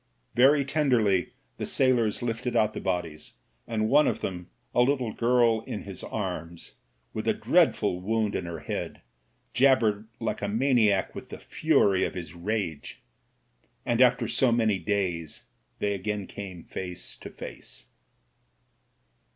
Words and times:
Very 0.33 0.65
tenderly 0.65 1.29
the 1.57 1.65
sailors 1.67 2.23
lifted 2.23 2.55
out 2.55 2.73
the 2.73 2.81
bodies, 2.81 3.33
and 3.67 3.87
one 3.87 4.07
of 4.07 4.21
them— 4.21 4.49
a 4.73 4.81
little 4.81 5.13
girl 5.13 5.61
in 5.67 5.83
his 5.83 6.03
arms, 6.03 6.71
with 7.13 7.27
a 7.27 7.35
dreadful 7.35 8.01
wound 8.01 8.33
in 8.33 8.45
her 8.47 8.61
head— 8.61 9.01
^jabbered 9.53 10.07
like 10.19 10.41
a 10.41 10.47
maniac 10.47 11.13
with 11.13 11.29
the 11.29 11.37
fury 11.37 12.03
of 12.03 12.15
his 12.15 12.33
rage. 12.33 12.99
And 13.85 13.99
so 13.99 14.05
after 14.07 14.51
many 14.51 14.79
days 14.79 15.45
they 15.77 15.93
again 15.93 16.25
came 16.25 16.63
face 16.63 17.15
to 17.17 17.29
face. 17.29 17.85